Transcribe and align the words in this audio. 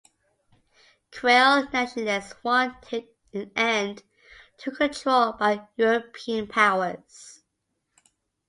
Creole 1.11 1.67
nationalists 1.71 2.33
wanted 2.43 3.07
an 3.35 3.51
end 3.55 4.01
to 4.57 4.71
control 4.71 5.33
by 5.33 5.67
European 5.75 6.47
powers. 6.47 7.43